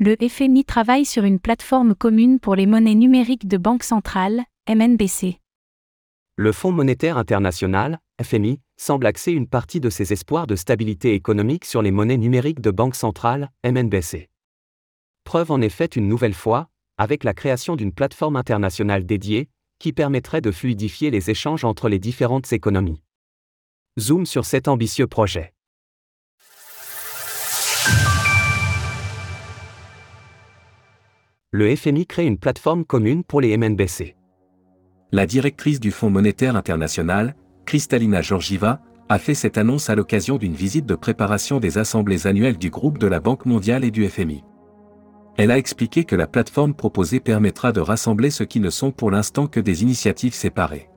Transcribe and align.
Le 0.00 0.14
FMI 0.14 0.64
travaille 0.64 1.04
sur 1.04 1.24
une 1.24 1.40
plateforme 1.40 1.96
commune 1.96 2.38
pour 2.38 2.54
les 2.54 2.66
monnaies 2.66 2.94
numériques 2.94 3.48
de 3.48 3.56
banque 3.56 3.82
centrale, 3.82 4.44
MNBC. 4.68 5.40
Le 6.36 6.52
Fonds 6.52 6.70
monétaire 6.70 7.18
international, 7.18 7.98
FMI, 8.22 8.60
semble 8.76 9.06
axer 9.06 9.32
une 9.32 9.48
partie 9.48 9.80
de 9.80 9.90
ses 9.90 10.12
espoirs 10.12 10.46
de 10.46 10.54
stabilité 10.54 11.14
économique 11.14 11.64
sur 11.64 11.82
les 11.82 11.90
monnaies 11.90 12.16
numériques 12.16 12.60
de 12.60 12.70
banque 12.70 12.94
centrale, 12.94 13.50
MNBC. 13.64 14.28
Preuve 15.24 15.50
en 15.50 15.60
effet 15.60 15.86
une 15.86 16.06
nouvelle 16.06 16.32
fois, 16.32 16.68
avec 16.96 17.24
la 17.24 17.34
création 17.34 17.74
d'une 17.74 17.92
plateforme 17.92 18.36
internationale 18.36 19.04
dédiée, 19.04 19.48
qui 19.80 19.92
permettrait 19.92 20.40
de 20.40 20.52
fluidifier 20.52 21.10
les 21.10 21.28
échanges 21.28 21.64
entre 21.64 21.88
les 21.88 21.98
différentes 21.98 22.52
économies. 22.52 23.02
Zoom 23.98 24.26
sur 24.26 24.44
cet 24.44 24.68
ambitieux 24.68 25.08
projet. 25.08 25.54
Le 31.50 31.74
FMI 31.74 32.04
crée 32.04 32.26
une 32.26 32.36
plateforme 32.36 32.84
commune 32.84 33.24
pour 33.24 33.40
les 33.40 33.56
MNBC. 33.56 34.16
La 35.12 35.24
directrice 35.24 35.80
du 35.80 35.90
Fonds 35.90 36.10
monétaire 36.10 36.56
international, 36.56 37.34
Kristalina 37.64 38.20
Georgieva, 38.20 38.82
a 39.08 39.18
fait 39.18 39.32
cette 39.32 39.56
annonce 39.56 39.88
à 39.88 39.94
l'occasion 39.94 40.36
d'une 40.36 40.52
visite 40.52 40.84
de 40.84 40.94
préparation 40.94 41.58
des 41.58 41.78
assemblées 41.78 42.26
annuelles 42.26 42.58
du 42.58 42.68
groupe 42.68 42.98
de 42.98 43.06
la 43.06 43.18
Banque 43.18 43.46
mondiale 43.46 43.82
et 43.84 43.90
du 43.90 44.06
FMI. 44.06 44.44
Elle 45.38 45.50
a 45.50 45.56
expliqué 45.56 46.04
que 46.04 46.16
la 46.16 46.26
plateforme 46.26 46.74
proposée 46.74 47.18
permettra 47.18 47.72
de 47.72 47.80
rassembler 47.80 48.28
ce 48.28 48.44
qui 48.44 48.60
ne 48.60 48.68
sont 48.68 48.90
pour 48.90 49.10
l'instant 49.10 49.46
que 49.46 49.60
des 49.60 49.82
initiatives 49.82 50.34
séparées. 50.34 50.90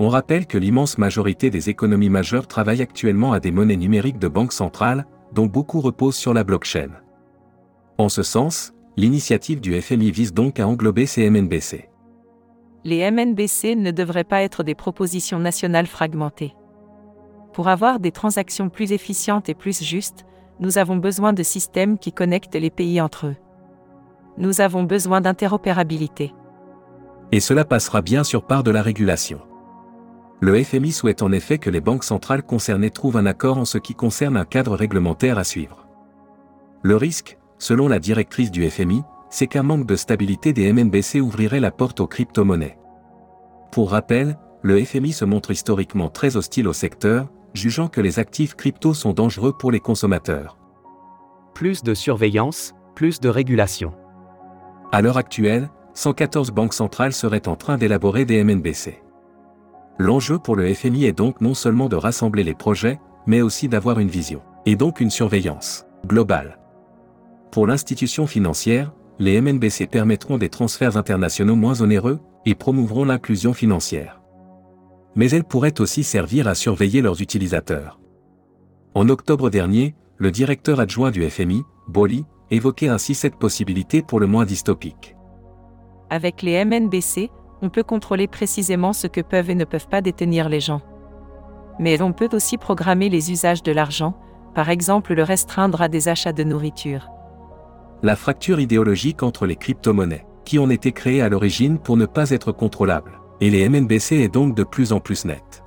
On 0.00 0.08
rappelle 0.08 0.48
que 0.48 0.58
l'immense 0.58 0.98
majorité 0.98 1.50
des 1.50 1.70
économies 1.70 2.10
majeures 2.10 2.48
travaillent 2.48 2.82
actuellement 2.82 3.32
à 3.32 3.38
des 3.38 3.52
monnaies 3.52 3.76
numériques 3.76 4.18
de 4.18 4.26
banque 4.26 4.52
centrale, 4.52 5.06
dont 5.32 5.46
beaucoup 5.46 5.80
reposent 5.80 6.16
sur 6.16 6.34
la 6.34 6.42
blockchain. 6.42 6.90
En 7.96 8.08
ce 8.08 8.24
sens, 8.24 8.74
l'initiative 8.96 9.60
du 9.60 9.80
FMI 9.80 10.10
vise 10.10 10.34
donc 10.34 10.60
à 10.60 10.66
englober 10.66 11.06
ces 11.06 11.28
MNBC. 11.28 11.88
Les 12.84 13.10
MNBC 13.10 13.76
ne 13.76 13.90
devraient 13.90 14.24
pas 14.24 14.42
être 14.42 14.62
des 14.64 14.74
propositions 14.74 15.38
nationales 15.38 15.86
fragmentées. 15.86 16.54
Pour 17.52 17.68
avoir 17.68 18.00
des 18.00 18.10
transactions 18.10 18.68
plus 18.68 18.92
efficientes 18.92 19.48
et 19.48 19.54
plus 19.54 19.82
justes, 19.82 20.24
nous 20.58 20.78
avons 20.78 20.96
besoin 20.96 21.32
de 21.32 21.42
systèmes 21.42 21.98
qui 21.98 22.12
connectent 22.12 22.56
les 22.56 22.70
pays 22.70 23.00
entre 23.00 23.28
eux. 23.28 23.36
Nous 24.38 24.60
avons 24.60 24.84
besoin 24.84 25.20
d'interopérabilité. 25.20 26.34
Et 27.30 27.40
cela 27.40 27.64
passera 27.64 28.02
bien 28.02 28.24
sur 28.24 28.46
part 28.46 28.62
de 28.62 28.70
la 28.70 28.82
régulation. 28.82 29.40
Le 30.40 30.62
FMI 30.62 30.92
souhaite 30.92 31.22
en 31.22 31.30
effet 31.30 31.58
que 31.58 31.70
les 31.70 31.80
banques 31.80 32.04
centrales 32.04 32.42
concernées 32.42 32.90
trouvent 32.90 33.16
un 33.16 33.26
accord 33.26 33.58
en 33.58 33.64
ce 33.64 33.78
qui 33.78 33.94
concerne 33.94 34.36
un 34.36 34.44
cadre 34.44 34.74
réglementaire 34.74 35.38
à 35.38 35.44
suivre. 35.44 35.86
Le 36.82 36.96
risque, 36.96 37.38
selon 37.62 37.86
la 37.86 38.00
directrice 38.00 38.50
du 38.50 38.68
FMI, 38.68 39.04
c'est 39.30 39.46
qu'un 39.46 39.62
manque 39.62 39.86
de 39.86 39.94
stabilité 39.94 40.52
des 40.52 40.72
MNBC 40.72 41.20
ouvrirait 41.20 41.60
la 41.60 41.70
porte 41.70 42.00
aux 42.00 42.08
crypto-monnaies. 42.08 42.76
Pour 43.70 43.92
rappel, 43.92 44.36
le 44.62 44.84
FMI 44.84 45.12
se 45.12 45.24
montre 45.24 45.52
historiquement 45.52 46.08
très 46.08 46.36
hostile 46.36 46.66
au 46.66 46.72
secteur, 46.72 47.28
jugeant 47.54 47.86
que 47.86 48.00
les 48.00 48.18
actifs 48.18 48.56
crypto 48.56 48.94
sont 48.94 49.12
dangereux 49.12 49.52
pour 49.56 49.70
les 49.70 49.78
consommateurs. 49.78 50.58
Plus 51.54 51.84
de 51.84 51.94
surveillance, 51.94 52.74
plus 52.96 53.20
de 53.20 53.28
régulation. 53.28 53.94
À 54.90 55.00
l'heure 55.00 55.16
actuelle, 55.16 55.70
114 55.94 56.50
banques 56.50 56.74
centrales 56.74 57.12
seraient 57.12 57.46
en 57.46 57.54
train 57.54 57.78
d'élaborer 57.78 58.24
des 58.24 58.42
MNBC. 58.42 59.00
L'enjeu 59.98 60.40
pour 60.40 60.56
le 60.56 60.74
FMI 60.74 61.04
est 61.04 61.16
donc 61.16 61.40
non 61.40 61.54
seulement 61.54 61.88
de 61.88 61.96
rassembler 61.96 62.42
les 62.42 62.54
projets, 62.54 62.98
mais 63.28 63.40
aussi 63.40 63.68
d'avoir 63.68 64.00
une 64.00 64.08
vision, 64.08 64.42
et 64.66 64.74
donc 64.74 65.00
une 65.00 65.10
surveillance 65.10 65.86
globale. 66.08 66.58
Pour 67.52 67.66
l'institution 67.66 68.26
financière, 68.26 68.94
les 69.18 69.38
MNBC 69.38 69.86
permettront 69.86 70.38
des 70.38 70.48
transferts 70.48 70.96
internationaux 70.96 71.54
moins 71.54 71.82
onéreux 71.82 72.18
et 72.46 72.54
promouvront 72.54 73.04
l'inclusion 73.04 73.52
financière. 73.52 74.22
Mais 75.16 75.30
elles 75.30 75.44
pourraient 75.44 75.78
aussi 75.78 76.02
servir 76.02 76.48
à 76.48 76.54
surveiller 76.54 77.02
leurs 77.02 77.20
utilisateurs. 77.20 78.00
En 78.94 79.10
octobre 79.10 79.50
dernier, 79.50 79.94
le 80.16 80.30
directeur 80.30 80.80
adjoint 80.80 81.10
du 81.10 81.28
FMI, 81.28 81.62
Boli, 81.88 82.24
évoquait 82.50 82.88
ainsi 82.88 83.14
cette 83.14 83.36
possibilité 83.36 84.00
pour 84.00 84.18
le 84.18 84.26
moins 84.26 84.46
dystopique. 84.46 85.14
Avec 86.08 86.40
les 86.40 86.64
MNBC, 86.64 87.28
on 87.60 87.68
peut 87.68 87.82
contrôler 87.82 88.28
précisément 88.28 88.94
ce 88.94 89.06
que 89.06 89.20
peuvent 89.20 89.50
et 89.50 89.54
ne 89.54 89.66
peuvent 89.66 89.88
pas 89.88 90.00
détenir 90.00 90.48
les 90.48 90.60
gens. 90.60 90.80
Mais 91.78 92.00
on 92.00 92.14
peut 92.14 92.30
aussi 92.32 92.56
programmer 92.56 93.10
les 93.10 93.30
usages 93.30 93.62
de 93.62 93.72
l'argent, 93.72 94.16
par 94.54 94.70
exemple 94.70 95.12
le 95.12 95.22
restreindre 95.22 95.82
à 95.82 95.88
des 95.88 96.08
achats 96.08 96.32
de 96.32 96.44
nourriture 96.44 97.10
la 98.02 98.16
fracture 98.16 98.60
idéologique 98.60 99.22
entre 99.22 99.46
les 99.46 99.56
crypto-monnaies, 99.56 100.26
qui 100.44 100.58
ont 100.58 100.70
été 100.70 100.92
créées 100.92 101.22
à 101.22 101.28
l'origine 101.28 101.78
pour 101.78 101.96
ne 101.96 102.06
pas 102.06 102.30
être 102.30 102.52
contrôlables, 102.52 103.20
et 103.40 103.50
les 103.50 103.68
MNBC 103.68 104.16
est 104.16 104.32
donc 104.32 104.56
de 104.56 104.64
plus 104.64 104.92
en 104.92 105.00
plus 105.00 105.24
nette. 105.24 105.62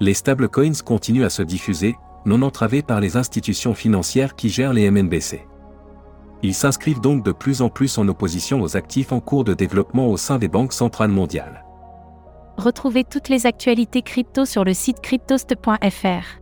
Les 0.00 0.14
stablecoins 0.14 0.82
continuent 0.84 1.24
à 1.24 1.30
se 1.30 1.42
diffuser, 1.42 1.96
non 2.26 2.42
entravés 2.42 2.82
par 2.82 3.00
les 3.00 3.16
institutions 3.16 3.74
financières 3.74 4.34
qui 4.34 4.48
gèrent 4.48 4.72
les 4.72 4.90
MNBC. 4.90 5.46
Ils 6.42 6.54
s'inscrivent 6.54 7.00
donc 7.00 7.24
de 7.24 7.32
plus 7.32 7.62
en 7.62 7.68
plus 7.68 7.96
en 7.98 8.08
opposition 8.08 8.60
aux 8.60 8.76
actifs 8.76 9.12
en 9.12 9.20
cours 9.20 9.44
de 9.44 9.54
développement 9.54 10.08
au 10.08 10.16
sein 10.16 10.38
des 10.38 10.48
banques 10.48 10.72
centrales 10.72 11.10
mondiales. 11.10 11.64
Retrouvez 12.56 13.04
toutes 13.04 13.28
les 13.28 13.46
actualités 13.46 14.02
crypto 14.02 14.44
sur 14.44 14.64
le 14.64 14.74
site 14.74 15.00
cryptost.fr. 15.00 16.40